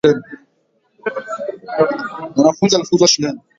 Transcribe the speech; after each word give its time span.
Mwanafunzi 2.35 2.75
alifukuzwa 2.75 3.07
shuleni. 3.07 3.39